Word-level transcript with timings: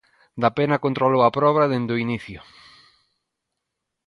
Dapena 0.43 0.81
controlou 0.85 1.21
a 1.23 1.33
proba 1.37 1.69
dende 1.71 1.91
o 1.95 2.01
inicio. 2.05 2.39